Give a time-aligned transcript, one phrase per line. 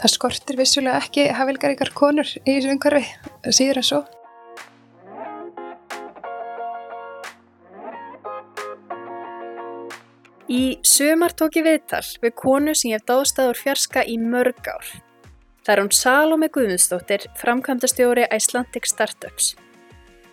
[0.00, 4.00] það skortir vissulega ekki hafilgar ykkar konur í þessu umhverfi síður en svo.
[10.50, 14.88] Í sömar tók ég viðtal við konu sem ég hef dáðstæður fjarska í mörg ár.
[15.62, 19.52] Það er hún Salome Guðmundsdóttir, framkvæmdastjóri Icelandic Startups.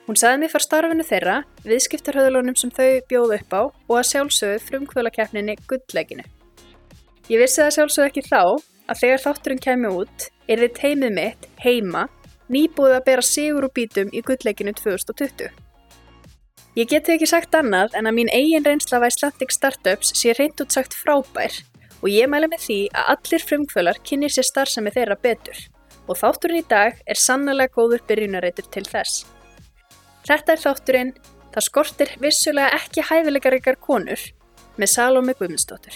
[0.08, 1.36] Hún sagði mér fara starfinu þeirra,
[1.68, 6.26] viðskiptarhauðlunum sem þau bjóðu upp á og að sjálfsögðu frumkvölakeppninni gullleginu.
[7.28, 8.42] Ég vissi það sjálfsögðu ekki þá
[8.88, 12.08] að þegar þátturinn kemur út er þið teimið mitt heima
[12.52, 15.52] nýbúið að bera sigur og bítum í gullleginu 2020.
[16.78, 20.62] Ég geti ekki sagt annað en að mín eigin reynsla af Icelandic Startups sé reynd
[20.64, 21.62] út sagt frábær
[22.02, 25.64] og ég mæla með því að allir frumkvölar kynni sér starfsemi þeirra betur
[26.08, 29.26] og þátturinn í dag er sannlega góður byrjunareitur til þess.
[30.28, 31.18] Þetta er þátturinn
[31.58, 34.22] Það skortir vissulega ekki hæfilegar ykkar konur
[34.78, 35.96] með Salome Guðmundsdóttur.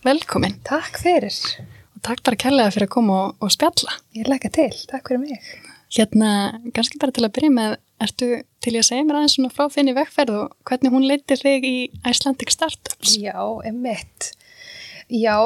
[0.00, 0.54] Velkomin.
[0.64, 1.34] Takk fyrir.
[1.92, 3.98] Og takk bara kærlega fyrir að koma og, og spjalla.
[4.16, 4.72] Ég læka til.
[4.88, 5.50] Takk fyrir mig.
[5.92, 6.30] Hérna,
[6.72, 8.28] kannski bara til að byrja með, ertu
[8.64, 11.76] til að segja mér aðeins svona frá þinni vegferð og hvernig hún leytir þig í
[12.08, 13.18] Icelandic Startups?
[13.20, 13.36] Já,
[13.68, 14.30] emitt.
[15.10, 15.36] Já,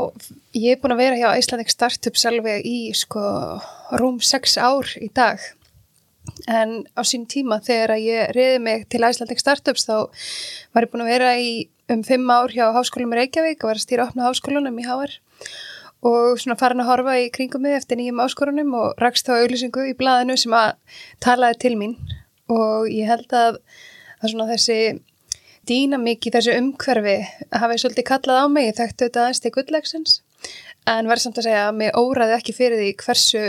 [0.55, 3.24] ég er búin að vera hjá Icelandic Startups alveg í sko
[3.98, 5.42] rúm 6 ár í dag
[6.48, 9.96] en á sín tíma þegar ég reyði mig til Icelandic Startups þá
[10.77, 13.84] var ég búin að vera í um 5 ár hjá Háskólum Reykjavík og var að
[13.84, 15.16] stýra opna háskólunum í HR
[16.04, 19.88] og svona farin að horfa í kringum mig eftir nýjum áskorunum og rakst á auðlýsingu
[19.88, 20.74] í blaðinu sem að
[21.24, 21.96] talaði til mín.
[22.52, 23.58] Og ég held að
[24.20, 24.78] það svona þessi
[25.68, 27.16] dýnamík í þessu umhverfi
[27.52, 30.20] hafi svolítið kallað á mig, ég þekktu þetta aðeins til gulllegsins
[30.92, 33.44] en verði samt að segja að mér óraði ekki fyrir því hversu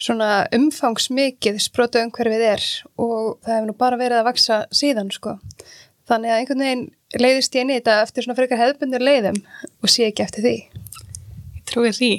[0.00, 2.66] svona umfangsmikið sprota umhverfið er.
[3.00, 5.38] Og það hefur nú bara verið að vaksa síðan sko.
[6.08, 6.88] Þannig að einhvern veginn
[7.18, 9.40] leiðist ég þetta eftir svona frekar hefðbundir leiðum
[9.82, 10.56] og sé ekki eftir því.
[11.56, 12.12] Ég trúi því.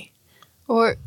[0.72, 0.98] Og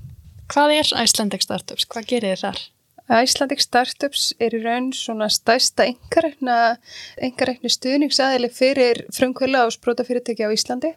[0.53, 1.89] hvað er Icelandic Startups?
[1.91, 2.63] Hvað gerir þið þar?
[3.05, 10.95] Icelandic Startups er í raun svona stæsta engareikni stuðningsæðili fyrir frumkvöla og sprótafyrirtæki á Íslandi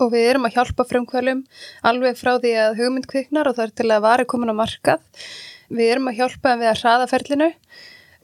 [0.00, 1.44] og við erum að hjálpa frumkvölum
[1.84, 5.04] alveg frá því að hugmynd kviknar og það er til að vara komin á markað.
[5.68, 7.50] Við erum að hjálpa við að hraða ferlinu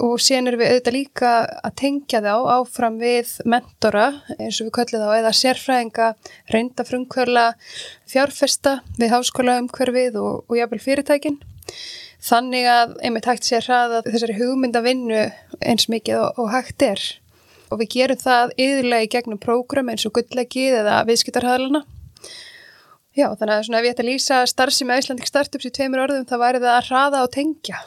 [0.03, 1.33] og síðan erum við auðvitað líka
[1.65, 6.09] að tengja þá áfram við mentora eins og við köllum þá eða sérfræðinga,
[6.53, 7.47] reynda frumkvöla,
[8.11, 11.41] fjárfesta við háskóla umhverfið og, og jafnvel fyrirtækinn
[12.27, 15.27] þannig að einmitt hægt sé að hraða þessari hugmyndavinnu
[15.65, 17.03] eins mikið og, og hægt er.
[17.71, 21.83] Og við gerum það yðurlega í gegnum prógram eins og gullegið eða viðskiptarhæðluna
[23.17, 26.03] Já, þannig að svona ef ég ætti að lýsa starfsum með Íslandik Startups í tveimur
[26.03, 27.79] orðum þá væri það að hraða og tengja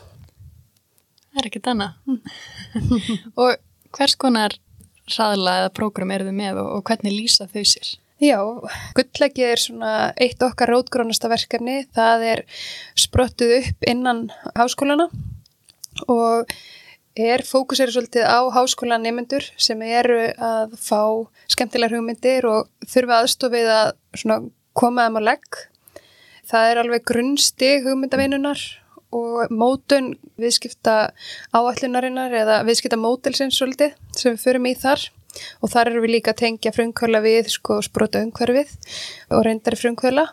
[1.29, 1.91] Það er ekkit annað
[3.45, 3.55] Og
[3.97, 4.55] hvers konar
[5.09, 7.95] hraðla eða prógram eru þið með og, og hvernig lýsa þau sér?
[8.19, 8.39] Já,
[8.97, 12.41] gulllegið er svona eitt okkar rótgrónasta verkefni, það er
[12.99, 14.25] sprottuð upp innan
[14.59, 15.05] háskólana
[16.11, 16.51] og
[17.19, 21.01] er fókusera svolítið á háskólanemendur sem eru að fá
[21.51, 25.63] skemmtilegar hugmyndir og þurfa aðstofið að koma þeim á legg.
[26.49, 28.61] Það er alveg grunnstig hugmyndavinunar
[29.15, 31.11] og mótun viðskipta
[31.55, 35.07] áallunarinnar eða viðskipta mótilsins svolítið sem við förum í þar.
[35.61, 38.71] Og þar eru við líka að tengja frumkvöla við sko sprota umhverfið
[39.35, 40.25] og reyndari frumkvöla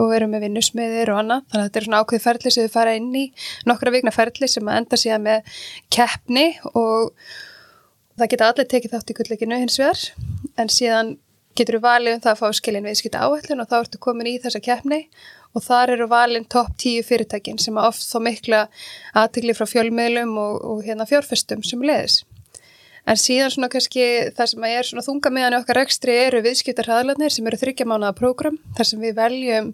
[0.00, 1.44] og erum með vinnusmiðir og annað.
[1.50, 3.26] Þannig að þetta er svona ákveð ferli sem við fara inn í
[3.68, 5.60] nokkra vikna ferli sem að enda síðan með
[5.94, 7.12] keppni og
[8.18, 10.04] það geta allir tekið þátt í kulleginu hins vegar.
[10.58, 11.16] En síðan
[11.58, 14.38] getur valið um það að fá skilin við skita áhællin og þá ertu komin í
[14.42, 15.02] þessa keppni?
[15.56, 18.66] Og þar eru valin topp tíu fyrirtækin sem oft þó mikla
[19.16, 22.22] aðtikli frá fjölmiðlum og, og hérna fjárfestum sem leðis
[23.08, 24.04] En síðan svona kannski
[24.36, 28.58] það sem er svona þunga meðan okkar ekstri eru viðskiptarhæðlarnir sem eru þryggja mánuða prógram
[28.76, 29.70] þar sem við veljum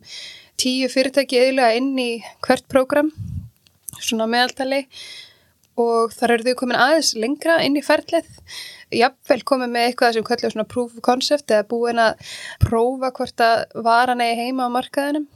[0.61, 2.11] tíu fyrirtæki eðluga inn í
[2.47, 3.11] hvert prógram
[3.99, 4.84] svona meðaltali
[5.81, 8.27] og þar eru þau komin aðeins lengra inn í ferlið.
[8.95, 13.44] Jafnvel komið með eitthvað sem kallur svona proof of concept eða búin að prófa hvort
[13.44, 15.26] að varan eigi heima á markaðinum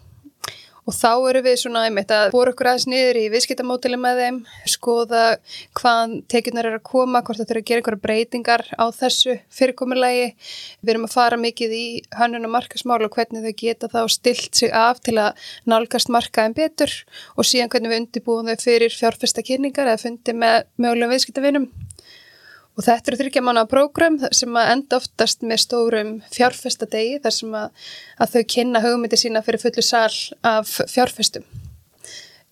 [0.89, 4.37] Og þá eru við svona einmitt að bóra okkur aðeins niður í viðskiptamótili með þeim,
[4.73, 5.25] skoða
[5.77, 10.31] hvaðan tekjunar eru að koma, hvort það þurfa að gera einhverja breytingar á þessu fyrirkomulegi.
[10.81, 11.85] Við erum að fara mikið í
[12.17, 16.57] hannun og markasmál og hvernig þau geta þá stilt sig af til að nálgast markaðin
[16.57, 16.97] betur
[17.37, 21.69] og síðan hvernig við undirbúum þau fyrir fjárfesta kynningar eða fundi með mögulega viðskiptavinum.
[22.79, 27.35] Og þetta eru þryggja mánu á prógram sem að enda oftast með stórum fjárfestadegi þar
[27.35, 27.89] sem að,
[28.23, 30.15] að þau kynna hugmyndi sína fyrir fullu sál
[30.47, 31.47] af fjárfestum.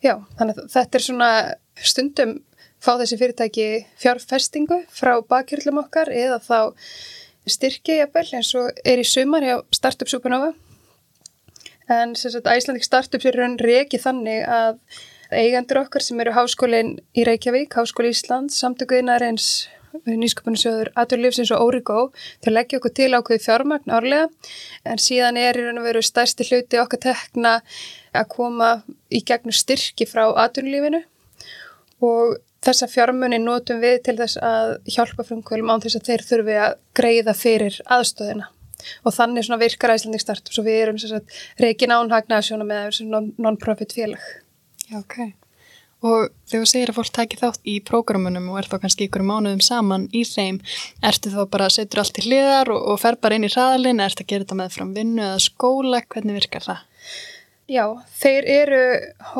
[0.03, 1.31] Já, þannig að þetta er svona
[1.79, 2.35] stundum
[2.83, 3.69] fá þessi fyrirtæki
[4.03, 6.59] fjárfestingu frá bakhjörlum okkar eða þá
[7.47, 10.53] styrki jafnvel eins og er í sumar hjá Startup Supernova
[11.87, 14.81] en Æslandik Startups er raun reiki þannig að
[15.31, 19.67] eigendur okkar sem eru háskólinn í Reykjavík, Háskóli Ísland, samtökuðinar eins
[20.05, 22.01] nýsköpunarsjóður Aturlífsins og Órigó
[22.45, 24.31] til að leggja okkur til ákveði fjármagn árlega.
[24.85, 27.61] En síðan er í raun og veru stærsti hluti okkar tekna
[28.17, 28.73] að koma
[29.11, 31.03] í gegnum styrki frá Aturlífinu
[32.05, 36.61] og þessa fjármunni notum við til þess að hjálpa frumkvölum án þess að þeir þurfi
[36.67, 38.51] að greiða fyrir aðstöðina
[39.07, 41.01] og þannig virkar æslanding start og við erum
[41.63, 43.01] reygin ánhagna að sjóna með
[43.41, 44.23] non-profit félag.
[44.87, 45.19] Já, ok.
[46.05, 49.25] Og þegar þú segir að fólk tækir þátt í prógramunum og er þá kannski ykkur
[49.25, 50.59] mánuðum saman í þeim,
[51.01, 54.03] ertu þá bara að setja allt í hliðar og, og fer bara inn í hraðalinn,
[54.05, 56.85] ertu að gera þetta með fram vinnu eða skóla, hvernig virkar það?
[57.67, 57.83] Já,
[58.21, 58.83] þeir eru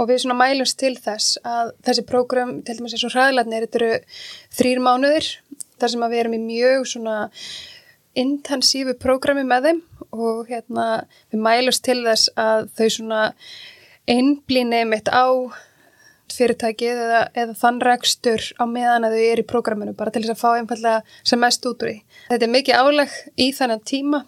[0.01, 3.83] og við svona mælumst til þess að þessi prógram, til dæmis eins og hraðalarnir, þetta
[3.83, 3.93] eru
[4.59, 5.29] þrýr mánuðir,
[5.77, 7.21] þar sem við erum í mjög svona
[8.17, 9.81] intensífu prógrami með þeim
[10.17, 10.89] og hérna
[11.31, 13.23] við mælumst til þess að þau svona
[14.09, 15.27] einblýni mitt á
[16.35, 20.37] fyrirtækið eða, eða þann rekstur á meðan að þau eru í prógraminu bara til þess
[20.37, 21.99] að fá einfallega sem mest út úr því.
[22.31, 24.25] Þetta er mikið áleg í þannan tíma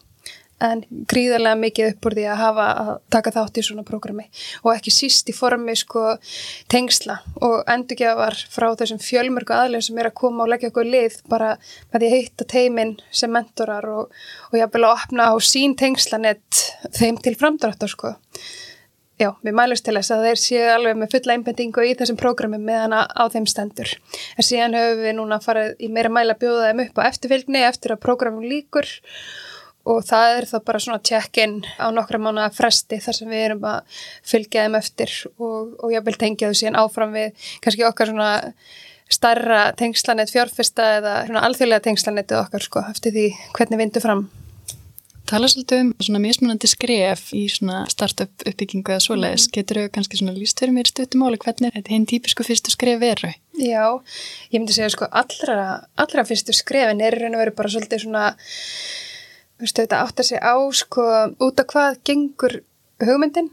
[0.65, 4.25] en gríðarlega mikið upp úr því að hafa að taka þátt í svona prógrami
[4.65, 6.05] og ekki síst í formi sko
[6.73, 11.21] tengsla og endurgjafar frá þessum fjölmörgu aðlum sem er að koma og leggja okkur lið
[11.31, 11.55] bara
[11.93, 14.17] með því að hitta teiminn sem mentorar og,
[14.51, 16.65] og jáfnvel að opna á sín tengslanett
[16.99, 18.17] þeim til framdráttar sko.
[19.19, 22.61] Já, við mælumst til þess að þeir séu alveg með fulla einbendingu í þessum prógrami
[22.62, 23.91] meðan á þeim stendur.
[24.38, 27.97] En síðan höfum við núna farið í meira mæla bjóða þeim upp á eftirfylgni eftir
[27.97, 28.87] að prógramum líkur
[29.88, 33.44] og það er þá bara svona check-in á nokkra mánu að fresti þar sem við
[33.49, 34.00] erum að
[34.31, 38.32] fylgja þeim eftir og, og ég vil tengja þau síðan áfram við kannski okkar svona
[39.09, 44.29] starra tengslanett fjárfesta eða alþjóðlega tengslanettu okkar sko eftir því hvernig vindu fram.
[45.29, 49.45] Tala svolítið um svona mismunandi skref í svona startup uppbyggingu eða svoleiðis.
[49.45, 49.53] Mm.
[49.59, 53.35] Getur þau kannski svona líst fyrir mér stuttumáli hvernig þetta hinn típisku fyrstu skref veru?
[53.61, 53.85] Já,
[54.49, 55.67] ég myndi segja sko allra,
[56.01, 58.23] allra fyrstu skrefin er raun og veru bara svolítið svona,
[59.59, 61.07] þú veist þetta átt að segja á sko
[61.45, 62.57] út af hvað gengur
[63.05, 63.53] hugmyndin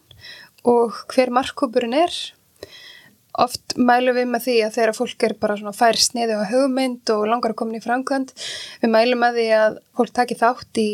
[0.63, 2.17] og hver markkópurinn er.
[3.35, 7.17] Oft mælum við með því að þegar fólk er bara svona fær sniði á hugmynd
[7.19, 8.31] og langar að koma í framkvæmt,
[8.79, 10.89] við mælum með því að fólk taki þátt í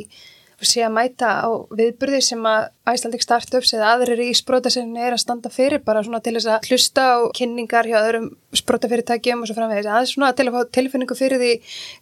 [0.67, 5.23] sé að mæta á viðburði sem að Icelandic Startups eða aðrir í sprótasinni er að
[5.23, 8.29] standa fyrir bara svona til þess að hlusta á kynningar hjá öðrum
[8.59, 9.89] sprótafyrirtækjum og svo framvegis.
[9.89, 11.51] Aðeins svona til að fá tilfinningu fyrir því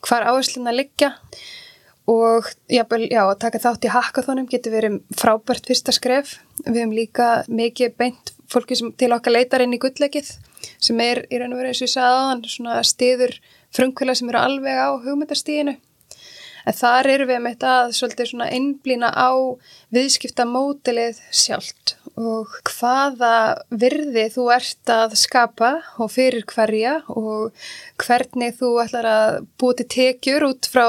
[0.08, 1.14] hvar áhersluna liggja
[2.10, 6.40] og jafnvel, já, að taka þátt í hackathonum getur verið frábært fyrsta skref.
[6.66, 10.32] Við hefum líka mikið beint fólki sem til okkar leitar inn í gulllegið
[10.82, 13.36] sem er í raun og verið eins og ég sagði aðan svona stiður
[13.76, 15.76] frumkvöla sem eru alveg á hugmyndastíðinu
[16.66, 19.32] en þar eru við með þetta að einblýna á
[19.96, 25.72] viðskiptamótilið sjálft og hvaða virði þú ert að skapa
[26.02, 27.56] og fyrir hverja og
[28.02, 30.86] hvernig þú ætlar að búið til tekjur út frá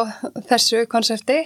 [0.50, 1.40] þessu konsepti.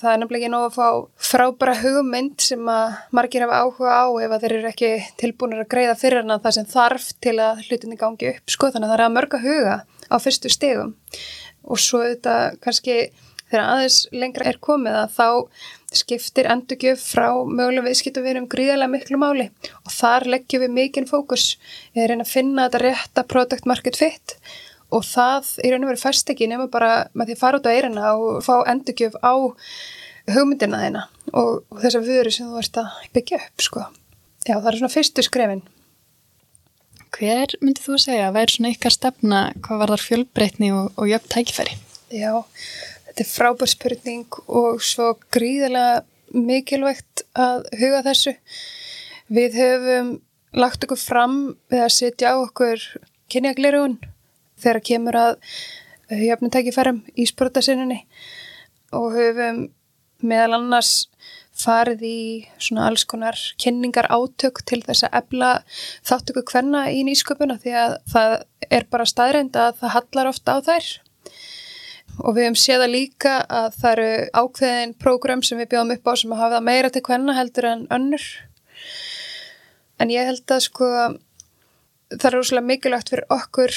[0.00, 0.86] Það er nefnilega ekki nóg að fá
[1.30, 5.72] frábæra hugmynd sem að margir hafa áhuga á ef að þeir eru ekki tilbúinir að
[5.74, 8.46] greiða fyrir hana það sem þarf til að hlutinni gangi upp.
[8.48, 10.94] Sko þannig að það er að mörga huga á fyrstu stegum
[11.64, 13.10] og svo þetta kannski
[13.50, 15.28] þegar aðeins lengra er komið að þá
[16.00, 19.48] skiptir endurgjöf frá mögulega viðskiptu við erum gríðarlega miklu máli.
[19.82, 21.56] Og þar leggjum við mikinn fókus.
[21.96, 24.36] Ég er reyna að finna þetta rétta product market fit.
[24.94, 27.66] Og það er reyna að vera fæst ekki nema bara með því að fara út
[27.66, 29.34] á eirina og fá endurgjöf á
[30.30, 33.84] hugmyndina þeina og, og þess að vöru sem þú ert að byggja upp sko.
[34.46, 35.62] Já það er svona fyrstu skrefin
[37.20, 41.10] Hver myndið þú segja að væri svona ykkar stefna hvað var þar fjölbreytni og, og
[41.10, 41.74] jöfn tækifæri?
[42.16, 42.32] Já,
[43.10, 46.00] þetta er frábær spurning og svo gríðilega
[46.32, 48.32] mikilvægt að huga þessu.
[49.28, 50.08] Við höfum
[50.56, 51.36] lagt okkur fram
[51.68, 52.88] við að setja á okkur
[53.28, 53.98] kynjaglirugun
[54.64, 55.36] þegar kemur að
[56.24, 58.00] jöfnum tækifærum í spurtasinninni
[58.96, 59.66] og höfum
[60.24, 61.04] meðal annars
[61.60, 62.20] farið í
[62.62, 65.50] svona alls konar kynningar átök til þess að ebla
[66.08, 68.34] þáttöku hverna í nýsköpuna því að það
[68.70, 70.90] er bara staðreind að það hallar ofta á þær.
[72.20, 74.10] Og við hefum séða líka að það eru
[74.42, 77.70] ákveðin prógram sem við bjóðum upp á sem að hafa það meira til hverna heldur
[77.70, 78.26] en önnur.
[80.00, 80.90] En ég held að sko
[82.10, 83.76] það er úrslega mikilvægt fyrir okkur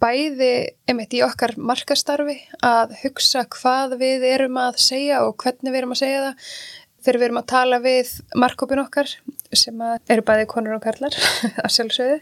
[0.00, 0.52] bæði
[0.88, 5.96] einmitt í okkar markastarfi að hugsa hvað við erum að segja og hvernig við erum
[5.96, 6.52] að segja það
[7.00, 9.12] þegar við erum að tala við markkópin okkar
[9.56, 11.16] sem eru bæði konur og karlar
[11.64, 12.18] að sjálfsögðu,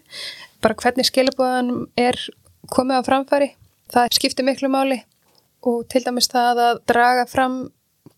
[0.64, 2.20] bara hvernig skilabóðan er
[2.72, 3.52] komið á framfæri,
[3.92, 5.02] það skiptir miklu máli
[5.66, 7.66] og til dæmis það að draga fram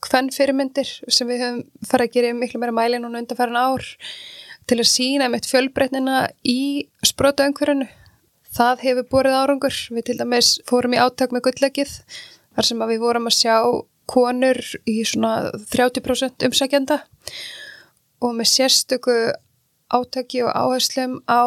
[0.07, 3.87] hvern fyrirmyndir sem við höfum farið að gera miklu meira mæli núna undanfæran ár
[4.71, 7.89] til að sína einmitt fjölbreytnina í sprota umhverjunu.
[8.51, 9.77] Það hefur borið árangur.
[9.95, 11.93] Við til dæmis fórum í áttak með gulllegið
[12.57, 13.57] þar sem við vorum að sjá
[14.11, 14.59] konur
[14.91, 17.01] í svona 30% umsækjanda
[18.21, 19.17] og með sérstöku
[19.91, 21.47] átaki og áherslum á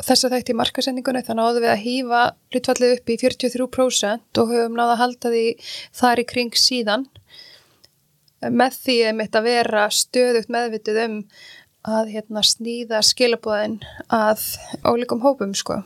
[0.00, 2.22] þess að þætti í markasendingunni þá náðum við að hýfa
[2.54, 5.46] hlutfallið upp í 43% og höfum náða að halda því
[6.00, 7.06] þar í kring síðan
[8.48, 11.16] með því að vera stöðugt meðvitið um
[11.90, 13.78] að hérna, snýða skilabóðin
[14.12, 14.42] að
[14.84, 15.80] ólíkum hópum sko.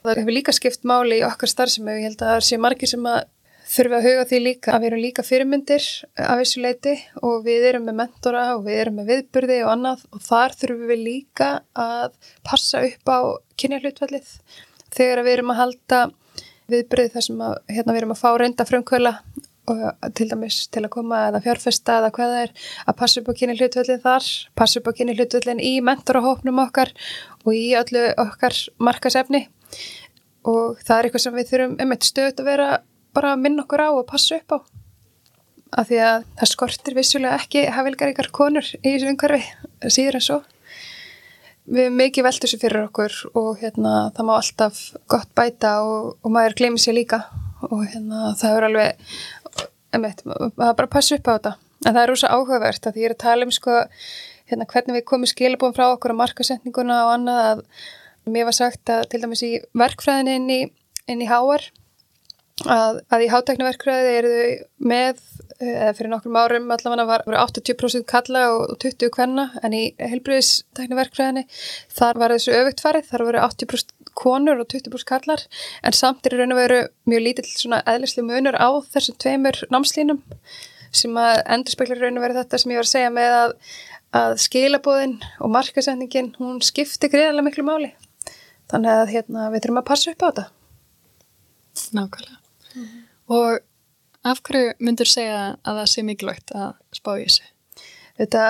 [0.00, 2.90] Það hefur líka skipt máli í okkar starfsemi og ég held að það sé margir
[2.90, 3.22] sem að
[3.70, 5.84] þurfa að huga því líka að við erum líka fyrirmyndir
[6.18, 6.94] af þessu leiti
[7.26, 10.06] og við erum með mentora og við erum með viðburði og annað.
[10.10, 13.18] Og þar þurfum við líka að passa upp á
[13.60, 14.32] kynjarlutvallið
[14.96, 16.00] þegar við erum að halda
[16.70, 19.14] viðburði þar sem að, hérna, við erum að fá reynda frumkvöla
[19.70, 22.52] og til dæmis til að koma eða fjárfesta eða hvað það er
[22.90, 26.90] að passa upp á kynni hlutvöldin þar, passa upp á kynni hlutvöldin í mentorahópnum okkar
[27.44, 29.44] og í öllu okkar markasefni
[30.48, 32.70] og það er eitthvað sem við þurfum um eitt stöð að vera
[33.16, 34.58] bara minna okkur á og passa upp á.
[35.70, 40.26] Af því að það skortir vissulega ekki hafilgar ykkar konur í þessu umhverfi síður en
[40.26, 40.38] svo.
[41.70, 44.80] Við erum mikið veldur þessu fyrir okkur og hérna það má alltaf
[45.12, 47.22] gott bæta og, og maður glemir sér líka.
[47.68, 49.14] Og hérna það er alveg
[49.94, 51.54] emitt, það er bara passa upp á þetta.
[51.86, 53.76] En það er rosa áhugavert að því ég er að tala um sko,
[54.50, 57.62] hérna, hvernig við komum skilabóðum frá okkur á markasetninguna og annað að
[58.34, 60.60] mér var sagt að til dæmis í verkfræðinni inn í,
[61.08, 61.70] inn í HR
[62.68, 65.20] að, að í hátæknaverkfræði eru þau með
[65.60, 71.44] eða fyrir nokkrum árum allavega var 80% kalla og 20 kvenna en í helbriðistæknaverkfræðinni
[71.92, 75.44] þar var þessu öfugt farið, þar voru 80% konur og 20% kallar
[75.84, 80.20] en samt er raun og veru mjög lítill svona eðlislu munur á þessum tveimur námslínum
[80.90, 83.54] sem að endur speklar raun og veru þetta sem ég var að segja með að,
[84.20, 87.92] að skilabóðin og markasendingin hún skiptir greiðarlega miklu máli.
[88.70, 90.46] Þannig að hérna, við þurfum að passa upp á þetta.
[91.94, 92.40] Nákvæmlega
[92.74, 93.02] mm -hmm.
[93.26, 93.60] og
[94.24, 97.44] af hverju myndur segja að það sé mikilvægt að spá í þessu?
[98.18, 98.44] Þetta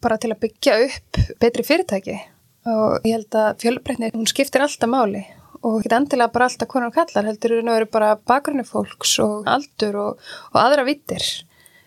[0.00, 2.18] bara til að byggja upp betri fyrirtæki
[2.68, 5.24] og ég held að fjölbreytni, hún skiptir alltaf máli
[5.62, 9.48] og ekki endilega bara alltaf konar kallar heldur hún að vera bara bakgrunni fólks og
[9.50, 11.24] aldur og, og aðra vittir.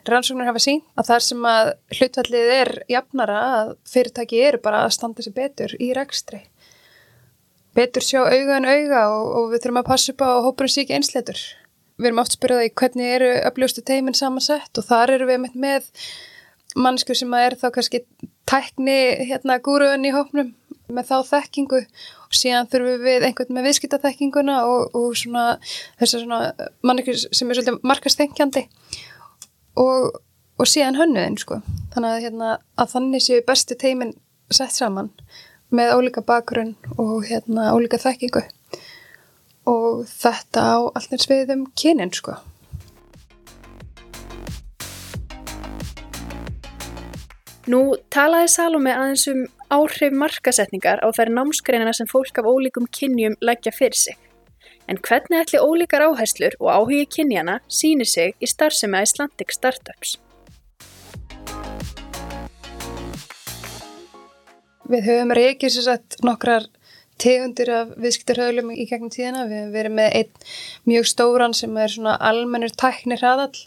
[0.07, 4.95] Rannsóknir hafa sín að þar sem að hlutvallið er jafnara að fyrirtæki eru bara að
[4.97, 6.41] standa sér betur í rekstri.
[7.77, 10.91] Betur sjá auga en auga og, og við þurfum að passa upp á hópurum sík
[10.91, 11.39] einsleitur.
[12.01, 15.89] Við erum oft spyrjaði hvernig eru uppljóstu teimin samansett og þar eru við með,
[16.73, 18.01] mannsku sem er þá kannski
[18.49, 18.97] tækni
[19.29, 20.49] hérna gúruðun í hópnum
[20.91, 25.45] með þá þekkingu og síðan þurfum við einhvern með viðskiptathekkinguna og, og svona
[25.99, 28.65] þessar svona mannekur sem er svolítið markastenkjandi
[29.79, 30.17] og,
[30.57, 31.61] og síðan hönnuðin sko.
[31.93, 34.15] Þannig að, hérna, að þannig séu bestu teimin
[34.51, 35.13] sett saman
[35.71, 38.43] með ólíka bakgrunn og hérna ólíka þekkingu
[39.71, 42.35] og þetta á allins við um kynin sko.
[47.71, 53.37] Nú talaði Salome aðeins um áhrif markasetningar á þær námsgreinina sem fólk af ólíkum kynjum
[53.39, 54.17] leggja fyrir sig.
[54.89, 60.17] En hvernig ætli ólíkar áherslur og áhugi kynjana sínir sig í starfsemi að Icelandic Startups?
[64.91, 66.65] Við höfum reykið sér sett nokkrar
[67.21, 69.47] tegundir af viðskiptarhauðlum í gegnum tíðina.
[69.49, 70.45] Við höfum verið með einn
[70.89, 73.65] mjög stóran sem er svona almennur tæknir hraðall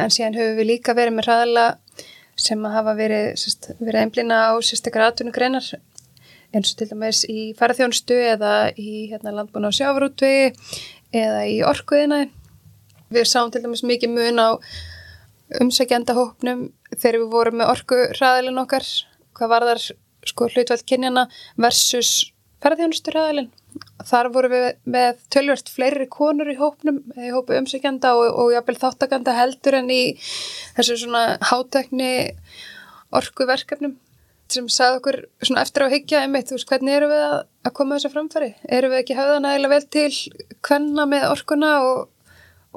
[0.00, 1.66] en síðan höfum við líka verið með hraðala
[2.42, 5.66] sem hafa verið, sérst, verið einblina á sérstakar aðtunugreinar
[6.52, 10.52] eins og til dæmis í færðjónstu eða í hérna, landbúna á sjávarútvegi
[11.16, 12.26] eða í orkuðina.
[13.12, 14.48] Við sáum til dæmis mikið mun á
[15.60, 18.86] umsækjanda hópnum þegar við vorum með orkuræðilin okkar,
[19.36, 19.82] hvað var þar
[20.28, 21.26] sko hlutveld kynjana
[21.60, 22.31] versus
[22.62, 23.50] færðjónstu ræðilin
[24.06, 28.78] þar voru við með tölvört fleiri konur í hópnum, í hópu umsækjanda og, og jáfnvel
[28.82, 30.02] þáttakanda heldur en í
[30.76, 32.12] þessu svona hátekni
[33.12, 33.96] orkuverkefnum
[34.52, 37.74] sem sagði okkur svona eftir á higgja einmitt, þú veist, hvernig eru við að, að
[37.78, 38.50] koma þessu framfæri?
[38.78, 42.02] Eru við ekki hafðan aðeins vel til hvenna með orkuna og,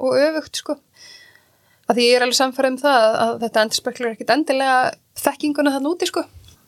[0.00, 0.78] og öfugt, sko?
[1.86, 4.78] Að því ég er alveg samfærið um það að, að þetta endurspeklar ekkit endilega
[5.20, 6.24] þekkinguna þann úti, sko.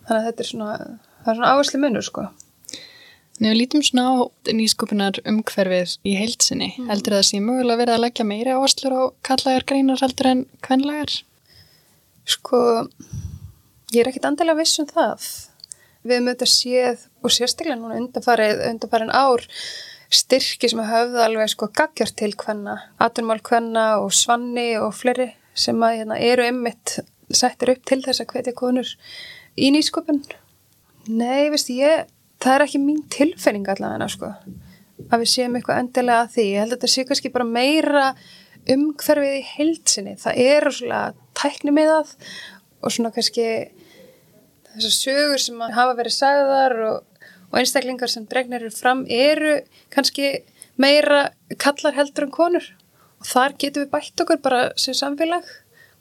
[0.08, 0.76] Þannig að þetta er svona,
[1.24, 2.26] það er svona áherslu munur, sko.
[3.38, 4.14] Við lítum svona á
[4.50, 6.72] nýskupunar umhverfið í heilsinni.
[6.74, 6.88] Mm.
[6.90, 11.12] Heldur það sé mögulega verið að leggja meira áherslur á kallagar greinar heldur en kvenlagar?
[12.28, 12.62] Sko,
[13.94, 15.28] ég er ekkit andilega viss um það.
[16.08, 19.46] Við mötum þetta séð og sérstaklega núna undanfarið, undanfarin ár
[20.14, 25.78] styrki sem höfðu alveg sko gaggjart til hvenna, atunmál hvenna og svanni og fleiri sem
[25.82, 26.98] að hérna, eru ymmit
[27.34, 28.92] settir upp til þess að hvetja konur
[29.58, 30.22] í nýsköpun.
[31.08, 32.08] Nei, veist ég,
[32.42, 34.32] það er ekki mín tilfinning allavega sko,
[35.08, 36.46] að við séum eitthvað endilega að því.
[36.52, 38.04] Ég held að þetta sé kannski bara meira
[38.68, 40.14] umhverfið í heilsinni.
[40.20, 41.02] Það er svona
[41.38, 42.14] tækni með það
[42.78, 43.46] og svona kannski
[44.74, 49.58] þessar sögur sem hafa verið sagðar og, og einstaklingar sem dregnir eru fram eru
[49.94, 50.34] kannski
[50.78, 51.28] meira
[51.58, 52.68] kallar heldur en konur
[53.18, 55.46] og þar getum við bætt okkur bara sem samfélag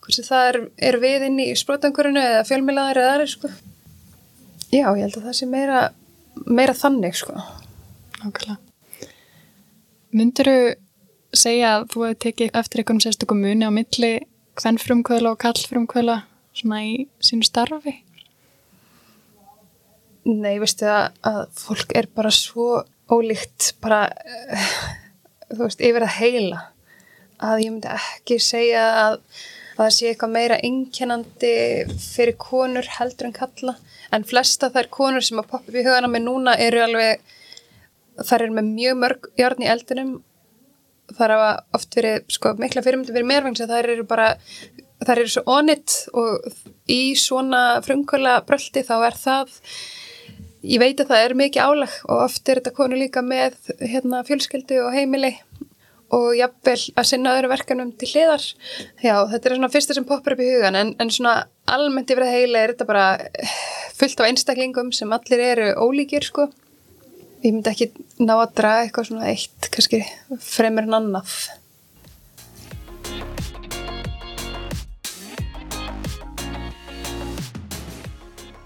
[0.04, 3.50] hvort það er, er við inn í sprótangurinu eða fjölmilaðar eða aðri sko.
[4.68, 5.82] Já, ég held að það sé meira,
[6.46, 7.36] meira þannig sko.
[8.22, 8.58] Nákvæmlega.
[10.18, 10.60] Myndur þú
[11.38, 14.12] segja að þú hefði tekið eftir einhvern sérstökum muni á milli
[14.58, 16.22] hvern frumkvöla og kall frumkvöla
[16.58, 17.94] svona í sínu starfi?
[20.28, 24.72] Nei, veistu að, að fólk er bara svo ólíkt bara, uh,
[25.54, 26.64] þú veist, yfir að heila
[27.38, 29.20] að ég myndi ekki segja að
[29.78, 31.52] að það sé eitthvað meira einkennandi
[32.02, 33.76] fyrir konur heldur en kalla
[34.16, 37.22] en flesta þær konur sem að poppa upp í hugana með núna eru alveg
[38.18, 40.16] þær eru með mjög mörg járn í eldunum
[41.18, 44.32] þar hafa oft verið sko, mikla fyrirmyndu fyrir mérfangs að þær eru bara
[45.06, 46.50] þær eru svo onitt og
[46.90, 49.56] í svona frumkvöla bröldi þá er það
[50.68, 54.24] ég veit að það er mikið álag og oft er þetta konu líka með hérna,
[54.28, 55.36] fjölskyldu og heimili
[56.16, 58.46] og jafnvel að sinna öðru verkanum til hliðar.
[59.04, 61.36] Já, þetta er svona fyrsta sem poppar upp í hugan en, en svona
[61.68, 63.08] almennt yfir það heila er þetta bara
[63.98, 66.48] fullt af einstaklingum sem allir eru ólíkir sko.
[67.44, 67.92] Ég myndi ekki
[68.24, 70.04] ná að draga eitthvað svona eitt kannski
[70.42, 71.38] fremur en annað.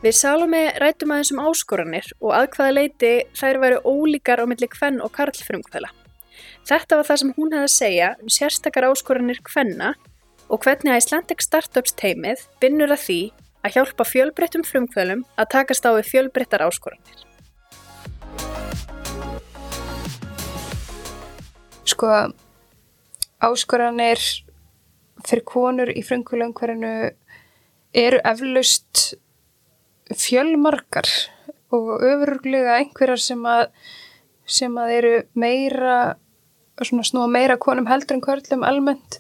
[0.02, 4.70] Við Salome rættum aðeins um áskoranir og að hvaða leiti þær væri ólíkar á milli
[4.72, 5.92] kvenn og karlfrumkvæla.
[6.70, 9.96] Þetta var það sem hún hefði að segja um sérstakar áskoranir hvenna
[10.52, 13.20] og hvernig Icelandic Startups teimið vinnur að því
[13.66, 17.26] að hjálpa fjölbreyttum frumkvölum að takast á við fjölbreyttar áskoranir.
[21.90, 22.14] Sko,
[23.42, 24.22] áskoranir
[25.26, 26.96] fyrir konur í frumkvölumhverjunu
[27.98, 29.16] eru eflaust
[30.14, 31.10] fjölmarkar
[31.74, 33.70] og öfuruglega einhverjar sem að,
[34.46, 35.96] sem að eru meira
[36.82, 39.20] svona snúa meira konum heldur en körlum almennt.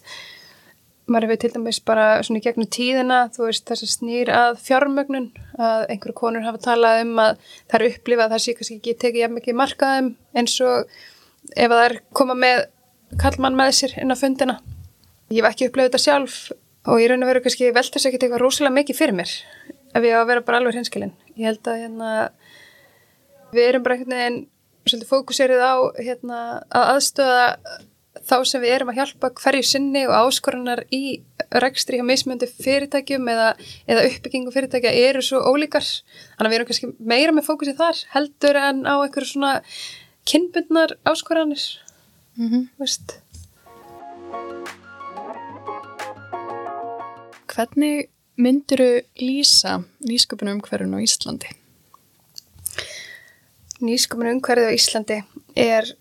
[1.11, 4.61] Maður hefur til dæmis bara svona í gegnum tíðina þú veist þess að snýr að
[4.63, 8.77] fjármögnun að einhverju konur hafa talað um að það er upplifað að það sé kannski
[8.77, 10.95] ekki tekið jafn mikið markaðum eins og
[11.57, 12.63] ef það er koma með
[13.21, 14.59] kallmann með sér inn á fundina.
[15.33, 16.39] Ég hef ekki upplifað þetta sjálf
[16.87, 19.33] og ég raun að vera kannski veltast ekkert eitthvað rosalega mikið fyrir mér
[19.93, 22.11] ef ég á að vera bara alveg hinskilinn ég held að hérna
[23.51, 24.39] við erum bara einhvern veginn
[24.85, 26.39] svolítið fókuserið á hérna,
[26.69, 27.47] að aðstöða
[28.27, 31.21] þá sem við erum að hjálpa hverju sinni og áskorunar í
[31.63, 33.47] rekstri hjá mismjöndi fyrirtækjum eða,
[33.87, 38.03] eða uppbyggingu fyrirtækja eru svo ólíkar þannig að við erum kannski meira með fókusið þar
[38.15, 39.53] heldur en á einhverju svona
[40.27, 41.63] kynbundnar áskoranir
[42.37, 42.67] mm -hmm.
[42.81, 43.19] veist
[47.51, 48.07] Hvernig
[48.39, 51.61] mynduru lýsa nýsköpunum hverjum á Íslandi?
[53.85, 55.19] Nýskumun umhverfið á Íslandi
[55.59, 55.91] er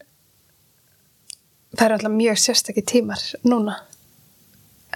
[1.77, 3.77] það er alltaf mjög sérstakki tímar núna.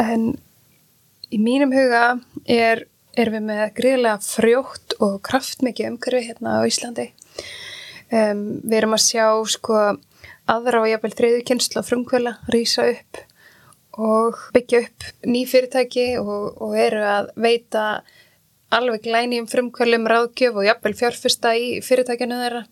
[0.01, 0.33] En
[1.31, 2.05] í mínum huga
[2.51, 7.11] er, er við með greiðlega frjótt og kraftmikið umhverfið hérna á Íslandi.
[8.15, 9.79] Um, við erum að sjá sko
[10.51, 13.23] aðra á jafnvel þriðu kynnslu á frumkvöla rýsa upp
[13.95, 17.85] og byggja upp ný fyrirtæki og, og eru að veita
[18.77, 22.63] alveg glæni um frumkvölum ráðgjöf og jafnvel fjárfesta í fyrirtækjanu þeirra.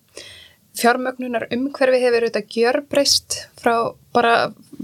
[0.73, 3.75] Fjármögnunar umhverfi hefur auðvitað gjörbreyst frá
[4.15, 4.35] bara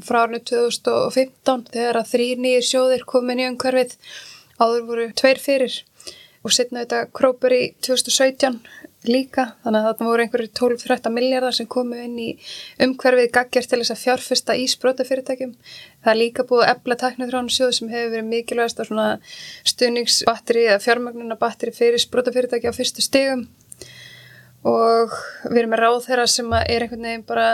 [0.06, 3.96] frá árnu 2015 þegar að þrý nýjir sjóðir komin í umhverfið
[4.62, 5.80] áður voru tveir fyrir
[6.46, 8.60] og setna auðvitað krópur í 2017
[9.08, 12.28] líka þannig að það voru einhverju 12-13 miljardar sem komu inn í
[12.84, 15.54] umhverfið gaggjart til þess að fjárfesta í sprótafyrirtækjum
[16.04, 19.08] það er líka búið ebla taknutránu sem hefur verið mikilvægast á svona
[19.72, 23.48] stuðningsbatteri eða fjármagnunabatteri fyrir sprótafyrirtæki á fyrstu stegum
[24.68, 25.16] og
[25.48, 27.50] við erum með ráð þeirra sem er einhvern veginn bara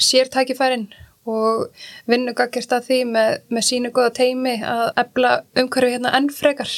[0.00, 0.88] sértækifærin
[1.28, 1.68] og
[2.08, 6.72] vinnu gaggjart að því með, með sínu goða teimi að ebla umhverfið hérna enn frekar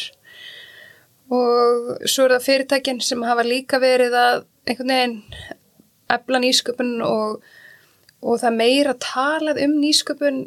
[1.34, 5.16] og svo er það fyrirtækin sem hafa líka verið að einhvern veginn
[6.14, 7.40] efla nýsköpun og,
[8.24, 10.44] og það meira talað um nýsköpun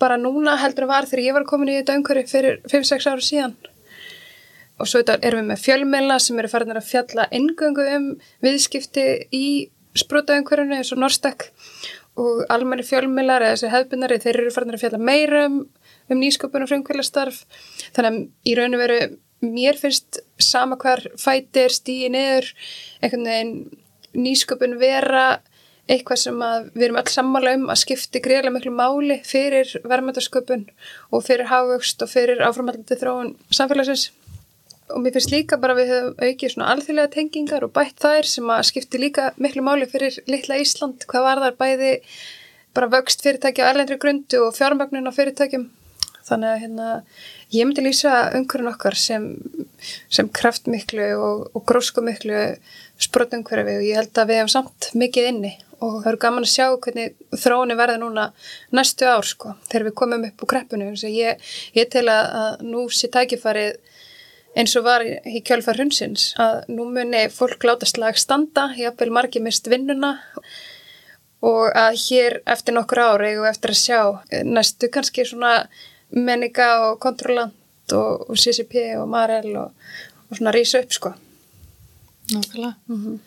[0.00, 3.24] bara núna heldur að var þegar ég var komin í þetta umhverju fyrir 5-6 ára
[3.24, 3.56] síðan.
[4.80, 8.06] Og svo erum við með fjölmeila sem eru farin að fjalla engöngu um
[8.44, 9.46] viðskipti í
[9.98, 11.50] sprótaumhverjunu eins og Norstak
[12.20, 15.58] og almenni fjölmilar eða þessi hefbunari, þeir eru farin að fjalla meira um,
[16.10, 17.42] um nýsköpun og frumkvælastarf
[17.96, 18.98] þannig að í raun og veru
[19.44, 22.50] mér finnst sama hver fætir, stíi niður
[23.00, 23.54] einhvern veginn
[24.16, 25.40] nýsköpun vera
[25.90, 26.40] eitthvað sem
[26.74, 30.66] við erum alls sammála um að skipti greiðlega miklu máli fyrir verðmættasköpun
[31.10, 34.10] og fyrir hafugst og fyrir áframhaldandi þróun samfélagsins.
[34.90, 38.50] Og mér finnst líka bara við höfum aukið svona alþjóðlega tengingar og bætt þær sem
[38.50, 41.92] að skipti líka miklu máli fyrir litla Ísland, hvað var þar bæði
[42.74, 45.68] bara vöxt fyrirtæki á erlendri grundu og fjármögnun á fyrirtækjum.
[46.26, 46.88] Þannig að hérna
[47.50, 49.26] ég myndi lýsa umhverjum okkar sem,
[50.12, 52.44] sem kraftmiklu og, og gróskumiklu
[53.00, 56.52] sprotungverfi og ég held að við hefum samt mikið inni og það eru gaman að
[56.52, 58.26] sjá hvernig þróunni verða núna
[58.76, 61.40] næstu ár sko þegar við komum upp úr kreppunum ég,
[61.76, 63.78] ég tel að nú sé tækifarið
[64.58, 69.42] eins og var í kjálfar hundsins að nú muni fólk láta slag standa, jáfnveil margi
[69.42, 70.16] mist vinnuna
[71.46, 74.00] og að hér eftir nokkur ári og eftir að sjá
[74.44, 75.54] næstu kannski svona
[76.16, 79.72] menninga og kontrollant og, og CCP og Marel og,
[80.28, 81.12] og svona rýsa upp sko.
[82.32, 82.74] Nákvæmlega.
[82.86, 83.18] Mm -hmm.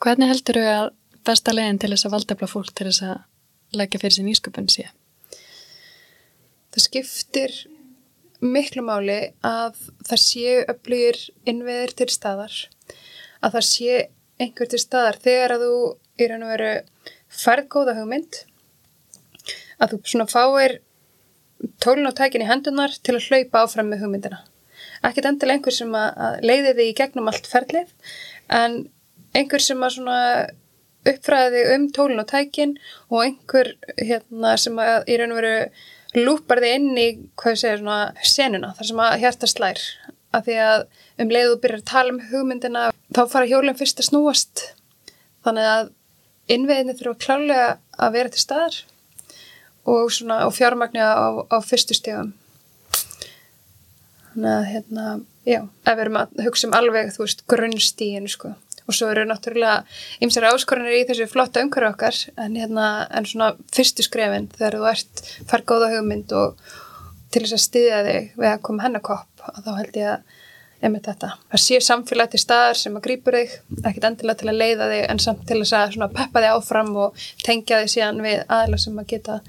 [0.00, 0.90] Hvernig heldur þau að
[1.24, 3.18] besta leginn til þess að valdefla fólk til þess að
[3.72, 4.88] leggja fyrir sín ísköpun sé?
[6.72, 7.50] Það skiptir
[8.40, 9.76] miklu máli að
[10.08, 12.54] það séu öflugir innviðir til staðar
[13.44, 14.08] að það sé
[14.40, 15.74] einhver til staðar þegar að þú
[16.20, 16.70] í raun og veru
[17.28, 18.40] færð góða hugmynd
[19.80, 20.80] að þú svona fáir
[21.82, 24.40] tólun og tækin í hendunar til að hlaupa áfram með hugmyndina.
[25.04, 27.92] Ekkert endilega einhver sem að leiði þig í gegnum allt ferlið
[28.52, 28.76] en
[29.36, 30.18] einhver sem að svona
[31.08, 32.74] uppfræði um tólun og tækin
[33.08, 35.54] og einhver hérna sem að í raun og veru
[36.18, 39.84] lúpar þið inn í, hvað segir, svona senuna, þar sem að hérta slær.
[40.34, 40.82] Af því að
[41.22, 44.64] um leiðu byrjar að tala um hugmyndina, þá fara hjólinn fyrst að snúast.
[45.46, 45.92] Þannig að
[46.50, 48.80] innveginni þurfa klálega að vera til staðar
[49.88, 52.34] og svona á fjármagnu á, á fyrstu stegum
[54.30, 55.06] þannig að hérna,
[55.48, 58.52] já, ef við erum að hugsa um alveg, þú veist, grunnstígin sko.
[58.86, 59.84] Og svo eru náttúrulega
[60.24, 64.88] ymsar áskorunir í þessu flotta umhverju okkar en, hérna, en svona fyrstu skrefin þegar þú
[64.90, 66.58] ert fær góða hugmynd og
[67.30, 70.39] til þess að styðja þig við að koma hennakopp og þá held ég að
[70.80, 74.60] einmitt þetta, það séu samfélag til staðar sem að grýpur þig, ekkit endilega til að
[74.62, 78.80] leiða þig en samt til að peppa þig áfram og tengja þig síðan við aðla
[78.80, 79.40] sem að geta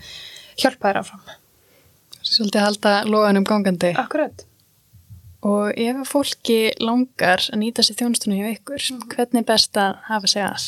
[0.60, 1.36] hjálpa þér áfram
[2.22, 4.46] Svolítið að halda loðanum gangandi Akkurat
[5.42, 9.06] Og ef fólki langar að nýta sér þjónustunum hjá ykkur, mm.
[9.10, 10.68] hvernig er best að hafa sig aðs?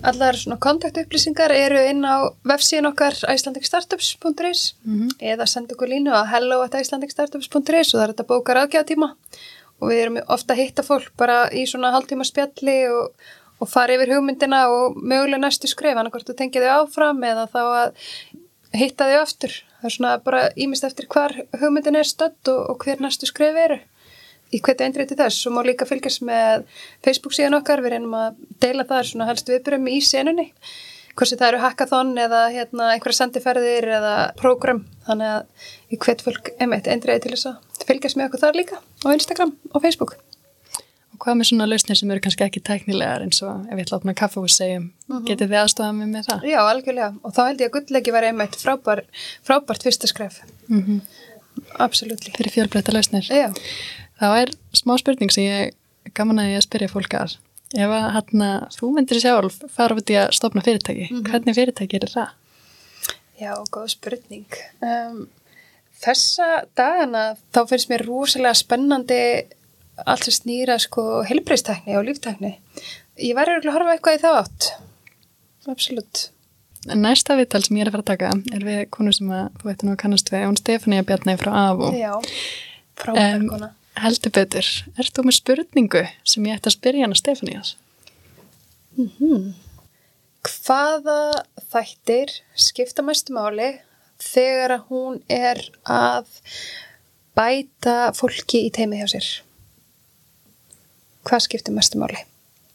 [0.00, 5.10] Allar svona kontaktupplýsingar eru inn á vefsíðin okkar icelandicstartups.is mm -hmm.
[5.20, 9.08] eða senda okkur línu á hello.icelandicstartups.is og það er þetta bókar aðgjáðtíma
[9.80, 13.12] og við erum ofta að hitta fólk bara í svona haldtíma spjalli og,
[13.60, 17.46] og fara yfir hugmyndina og mögulega næstu skref, annað hvort þú tengið þau áfram eða
[17.54, 17.92] þá að
[18.72, 19.52] hitta þau aftur.
[19.80, 23.56] Það er svona bara ímist eftir hvar hugmyndin er stödd og, og hver næstu skref
[23.56, 23.78] eru
[24.50, 25.46] í hverju eindrið til þess.
[25.48, 26.64] Og má líka fylgjast með
[27.04, 27.82] Facebook síðan okkar.
[27.84, 30.48] Við reynum að deila það svona helst viðbyrjum í senunni.
[31.18, 34.84] Hvort það eru hackathon eða hérna, einhverja sendiferðir eða prógram.
[35.08, 39.08] Þannig að í hvert fólk eindriði til þess að fylgjast með okkur þar líka á
[39.12, 40.18] Instagram og Facebook.
[41.20, 44.00] Hvað með svona lausnir sem eru kannski ekki tæknilegar eins og ef ég ætla að
[44.00, 45.26] opna kaffu og segjum mm -hmm.
[45.28, 46.46] getið þið aðstofað mig með það?
[46.48, 47.10] Já, algjörlega.
[47.22, 49.02] Og þá held ég að gullleiki var einmitt frábær,
[49.44, 50.40] frábært fyrsta skref.
[50.68, 51.00] Mm -hmm.
[51.76, 53.26] Absolutt Fyrir fjölbreytta lausnir.
[53.28, 53.52] Já.
[54.20, 57.38] Þá er smá spurning sem ég gaman að ég að spyrja fólk að
[57.70, 61.28] ef að hérna, þú myndir sjálf fara út í að stopna fyrirtæki mm -hmm.
[61.30, 62.30] hvernig fyrirtæki er það?
[63.40, 65.28] Já, góð spurning um,
[66.00, 69.22] Þessa dagana þá finnst mér rosalega spennandi
[70.08, 72.54] allt sem snýra sko helbreyðstekni og líftækni.
[73.20, 74.68] Ég væri að horfa eitthvað í þá átt.
[75.68, 76.30] Absolutt.
[76.88, 79.68] Næsta vittal sem ég er að fara að taka er við konu sem að, þú
[79.68, 81.90] veit nú að kannast við, hún Stefania Bjarni frá AFO.
[81.92, 82.14] Já,
[82.96, 83.68] frábær kona.
[83.68, 87.76] Um, heldur betur, ert þú með spurningu sem ég ætti að spyrja hana Stefanias?
[88.96, 89.52] Mm -hmm.
[90.42, 93.80] Hvaða þættir skipta mæstu máli
[94.18, 96.26] þegar hún er að
[97.36, 99.42] bæta fólki í teimi hjá sér?
[101.30, 102.24] hvað skiptir mestu máli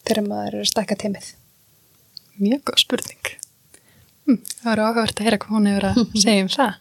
[0.05, 1.31] þegar maður er að stakka teimið?
[2.35, 3.29] Mjög góð spurning.
[4.25, 6.79] Hm, það var áhugavert að heyra hvað hún hefur að segja um það.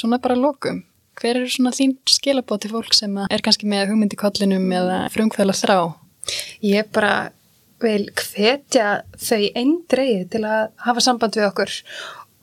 [0.00, 0.82] Svona bara lókum.
[1.20, 5.76] Hver eru svona þín skilabóti fólk sem er kannski með hugmyndi kollinum eða frumkvæðla þrá?
[6.64, 7.12] Ég bara
[7.80, 11.74] vil hvetja þau einn dreyið til að hafa samband við okkur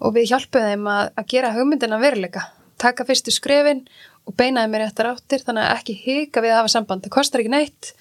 [0.06, 2.46] og við hjálpum þeim að, að gera hugmyndina veruleika.
[2.78, 3.82] Taka fyrstu skrefin
[4.30, 7.42] og beinaði mér eftir áttir þannig að ekki hika við að hafa samband það kostar
[7.42, 7.94] ekki neitt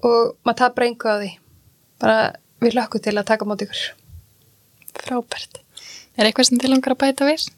[0.00, 1.32] og maður tapar einhverju á því
[2.00, 2.18] bara
[2.64, 3.88] við lökkum til að taka mót ykkur.
[5.04, 5.60] Frábært.
[6.16, 7.50] Er eitthvað sem til langar að bæta við?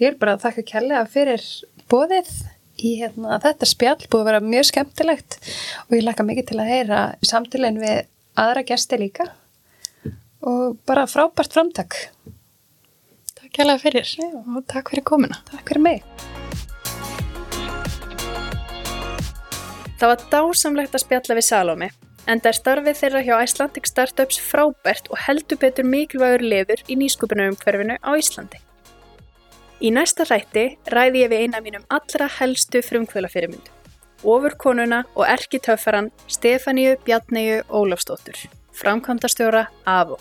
[0.00, 1.44] Ég er bara að þakka kærlega fyrir
[1.90, 2.30] bóðið
[2.78, 5.38] í hérna, þetta spjall búið að vera mjög skemmtilegt
[5.86, 8.00] og ég laka mikið til að heyra samtilegin við
[8.38, 9.30] aðra gæsti líka
[10.46, 11.96] og bara frábært framtak.
[13.34, 14.28] Takk kærlega fyrir Já.
[14.38, 15.40] og takk fyrir komina.
[15.50, 16.04] Takk fyrir mig.
[19.98, 21.90] Það var dásamlegt að spjalla við Salome
[22.28, 26.98] en það er starfið þeirra hjá Icelandic Startups frábært og heldur betur mikilvægur lefur í
[27.00, 28.67] nýskupunarumhverfinu á Íslandi.
[29.78, 33.70] Í næsta rætti ræði ég við eina mínum allra helstu frumkvölafyrirmyndu,
[34.26, 38.40] ofurkonuna og erkitöffaran Stefáníu Bjarnæju Ólafstóttur,
[38.74, 40.18] framkvæmdastjóra AVO.